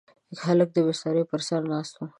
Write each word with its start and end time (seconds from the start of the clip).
هلک 0.45 0.69
د 0.73 0.77
بسترې 0.87 1.23
پر 1.31 1.41
سر 1.47 1.61
ناست 1.71 1.93
و. 1.97 2.01